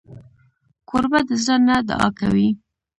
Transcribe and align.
کوربه 0.89 1.19
د 1.27 1.31
زړه 1.43 1.55
نه 1.67 1.75
دعا 1.87 2.07
کوي. 2.19 2.49